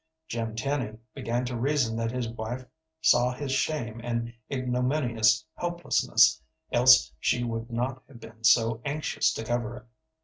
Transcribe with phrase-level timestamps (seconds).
[0.27, 2.65] Jim Tenny began to reason that his wife
[3.01, 9.43] saw his shame and ignominious helplessness, else she would not have been so anxious to
[9.43, 9.85] cover it.